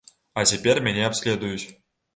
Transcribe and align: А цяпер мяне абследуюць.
А 0.39 0.45
цяпер 0.53 0.83
мяне 0.89 1.07
абследуюць. 1.11 1.65